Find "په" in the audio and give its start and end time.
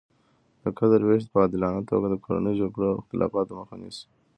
1.31-1.37